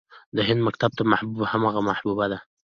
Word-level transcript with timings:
د 0.35 0.37
هندي 0.47 0.63
مکتب 0.67 0.91
محبوب 1.11 1.41
همغه 1.53 1.81
محبوبه 1.89 2.25
ده 2.31 2.37